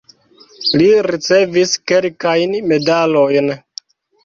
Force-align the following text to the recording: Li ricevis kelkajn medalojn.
Li 0.79 0.87
ricevis 1.07 1.75
kelkajn 1.93 2.59
medalojn. 2.73 3.55